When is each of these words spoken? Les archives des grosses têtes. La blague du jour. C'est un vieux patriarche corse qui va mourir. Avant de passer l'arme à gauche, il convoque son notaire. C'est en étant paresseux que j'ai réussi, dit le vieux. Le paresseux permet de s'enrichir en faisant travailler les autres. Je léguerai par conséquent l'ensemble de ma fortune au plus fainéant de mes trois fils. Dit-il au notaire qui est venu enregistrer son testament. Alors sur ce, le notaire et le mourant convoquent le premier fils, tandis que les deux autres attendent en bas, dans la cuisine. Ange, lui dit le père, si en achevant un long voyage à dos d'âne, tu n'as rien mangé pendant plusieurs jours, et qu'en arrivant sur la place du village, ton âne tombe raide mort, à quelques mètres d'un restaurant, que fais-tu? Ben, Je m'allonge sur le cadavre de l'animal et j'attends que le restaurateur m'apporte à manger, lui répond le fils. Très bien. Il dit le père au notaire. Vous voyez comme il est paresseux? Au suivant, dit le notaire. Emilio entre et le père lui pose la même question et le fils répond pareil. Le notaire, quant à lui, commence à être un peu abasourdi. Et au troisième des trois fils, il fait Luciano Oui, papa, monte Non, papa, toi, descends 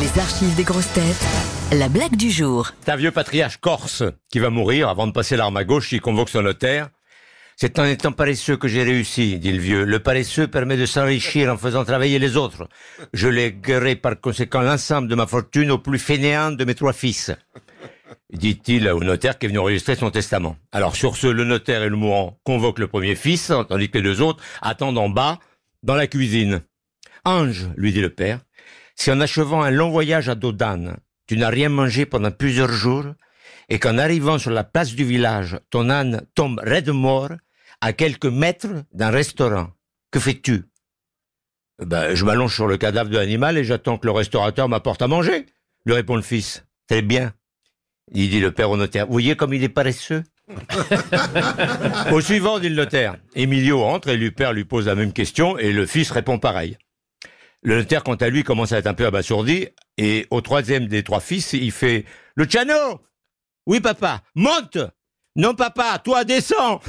Les 0.00 0.18
archives 0.20 0.56
des 0.56 0.64
grosses 0.64 0.92
têtes. 0.92 1.24
La 1.70 1.88
blague 1.88 2.16
du 2.16 2.28
jour. 2.28 2.72
C'est 2.80 2.90
un 2.90 2.96
vieux 2.96 3.12
patriarche 3.12 3.58
corse 3.58 4.02
qui 4.28 4.40
va 4.40 4.50
mourir. 4.50 4.88
Avant 4.88 5.06
de 5.06 5.12
passer 5.12 5.36
l'arme 5.36 5.56
à 5.56 5.62
gauche, 5.62 5.92
il 5.92 6.00
convoque 6.00 6.30
son 6.30 6.42
notaire. 6.42 6.88
C'est 7.54 7.78
en 7.78 7.84
étant 7.84 8.10
paresseux 8.10 8.56
que 8.56 8.66
j'ai 8.66 8.82
réussi, 8.82 9.38
dit 9.38 9.52
le 9.52 9.60
vieux. 9.60 9.84
Le 9.84 10.00
paresseux 10.00 10.48
permet 10.48 10.76
de 10.76 10.86
s'enrichir 10.86 11.52
en 11.52 11.56
faisant 11.56 11.84
travailler 11.84 12.18
les 12.18 12.36
autres. 12.36 12.68
Je 13.12 13.28
léguerai 13.28 13.94
par 13.94 14.20
conséquent 14.20 14.62
l'ensemble 14.62 15.06
de 15.06 15.14
ma 15.14 15.28
fortune 15.28 15.70
au 15.70 15.78
plus 15.78 16.00
fainéant 16.00 16.50
de 16.50 16.64
mes 16.64 16.74
trois 16.74 16.92
fils. 16.92 17.30
Dit-il 18.32 18.88
au 18.88 19.04
notaire 19.04 19.38
qui 19.38 19.46
est 19.46 19.48
venu 19.48 19.60
enregistrer 19.60 19.94
son 19.94 20.10
testament. 20.10 20.56
Alors 20.72 20.96
sur 20.96 21.16
ce, 21.16 21.28
le 21.28 21.44
notaire 21.44 21.84
et 21.84 21.88
le 21.88 21.96
mourant 21.96 22.40
convoquent 22.42 22.80
le 22.80 22.88
premier 22.88 23.14
fils, 23.14 23.52
tandis 23.68 23.90
que 23.90 23.98
les 23.98 24.04
deux 24.04 24.20
autres 24.22 24.42
attendent 24.60 24.98
en 24.98 25.08
bas, 25.08 25.38
dans 25.84 25.94
la 25.94 26.08
cuisine. 26.08 26.62
Ange, 27.24 27.68
lui 27.76 27.92
dit 27.92 28.00
le 28.00 28.10
père, 28.10 28.40
si 28.94 29.10
en 29.10 29.20
achevant 29.20 29.62
un 29.62 29.70
long 29.70 29.90
voyage 29.90 30.28
à 30.28 30.34
dos 30.34 30.52
d'âne, 30.52 30.96
tu 31.26 31.36
n'as 31.36 31.48
rien 31.48 31.68
mangé 31.68 32.06
pendant 32.06 32.30
plusieurs 32.30 32.72
jours, 32.72 33.06
et 33.68 33.78
qu'en 33.78 33.98
arrivant 33.98 34.38
sur 34.38 34.50
la 34.50 34.64
place 34.64 34.94
du 34.94 35.04
village, 35.04 35.58
ton 35.70 35.90
âne 35.90 36.26
tombe 36.34 36.60
raide 36.62 36.90
mort, 36.90 37.30
à 37.80 37.92
quelques 37.92 38.26
mètres 38.26 38.84
d'un 38.92 39.10
restaurant, 39.10 39.70
que 40.10 40.20
fais-tu? 40.20 40.64
Ben, 41.84 42.14
Je 42.14 42.24
m'allonge 42.24 42.54
sur 42.54 42.66
le 42.66 42.76
cadavre 42.76 43.10
de 43.10 43.16
l'animal 43.16 43.58
et 43.58 43.64
j'attends 43.64 43.98
que 43.98 44.06
le 44.06 44.12
restaurateur 44.12 44.68
m'apporte 44.68 45.02
à 45.02 45.08
manger, 45.08 45.46
lui 45.86 45.94
répond 45.94 46.16
le 46.16 46.22
fils. 46.22 46.64
Très 46.88 47.02
bien. 47.02 47.32
Il 48.12 48.30
dit 48.30 48.40
le 48.40 48.52
père 48.52 48.70
au 48.70 48.76
notaire. 48.76 49.06
Vous 49.06 49.12
voyez 49.12 49.34
comme 49.34 49.54
il 49.54 49.64
est 49.64 49.68
paresseux? 49.68 50.22
Au 52.12 52.20
suivant, 52.20 52.58
dit 52.58 52.68
le 52.68 52.76
notaire. 52.76 53.16
Emilio 53.34 53.82
entre 53.82 54.08
et 54.08 54.16
le 54.16 54.30
père 54.30 54.52
lui 54.52 54.64
pose 54.64 54.86
la 54.86 54.94
même 54.94 55.12
question 55.12 55.56
et 55.58 55.72
le 55.72 55.86
fils 55.86 56.10
répond 56.10 56.38
pareil. 56.38 56.76
Le 57.64 57.78
notaire, 57.78 58.04
quant 58.04 58.14
à 58.14 58.28
lui, 58.28 58.44
commence 58.44 58.72
à 58.72 58.78
être 58.78 58.86
un 58.86 58.94
peu 58.94 59.06
abasourdi. 59.06 59.68
Et 59.96 60.26
au 60.30 60.42
troisième 60.42 60.86
des 60.86 61.02
trois 61.02 61.20
fils, 61.20 61.54
il 61.54 61.72
fait 61.72 62.04
Luciano 62.36 63.00
Oui, 63.66 63.80
papa, 63.80 64.22
monte 64.34 64.76
Non, 65.34 65.54
papa, 65.54 65.98
toi, 66.04 66.24
descends 66.24 66.80